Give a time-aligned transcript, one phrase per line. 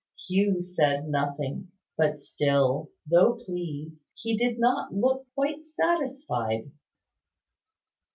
[0.27, 6.71] Hugh said nothing; but still, though pleased, he did not look quite satisfied.